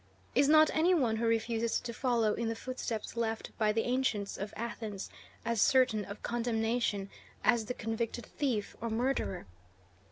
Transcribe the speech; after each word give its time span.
Is 0.33 0.49
not 0.49 0.71
any 0.73 0.95
one 0.95 1.17
who 1.17 1.27
refuses 1.27 1.79
to 1.79 1.93
follow 1.93 2.33
in 2.33 2.47
the 2.49 2.55
footsteps 2.55 3.15
left 3.15 3.55
by 3.59 3.71
the 3.71 3.83
ancients 3.83 4.35
of 4.35 4.51
Athens 4.57 5.11
as 5.45 5.61
certain 5.61 6.05
of 6.05 6.23
condemnation 6.23 7.11
as 7.43 7.65
the 7.65 7.75
convicted 7.75 8.25
thief 8.25 8.75
or 8.81 8.89
murderer? 8.89 9.45